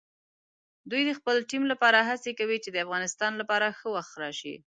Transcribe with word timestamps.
دوی 0.89 1.01
د 1.05 1.11
خپل 1.19 1.35
ټیم 1.49 1.63
لپاره 1.71 2.07
هڅې 2.09 2.31
کوي 2.39 2.57
چې 2.63 2.69
د 2.71 2.77
افغانستان 2.85 3.31
لپاره 3.41 3.75
ښه 3.79 3.87
وخت 3.95 4.13
راشي. 4.21 4.55